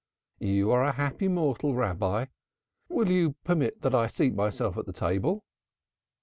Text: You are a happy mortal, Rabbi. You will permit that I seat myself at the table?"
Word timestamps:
You 0.39 0.71
are 0.71 0.83
a 0.83 0.93
happy 0.93 1.27
mortal, 1.27 1.75
Rabbi. 1.75 2.25
You 2.89 2.95
will 2.95 3.35
permit 3.43 3.83
that 3.83 3.93
I 3.93 4.07
seat 4.07 4.33
myself 4.33 4.75
at 4.75 4.87
the 4.87 4.93
table?" 4.93 5.45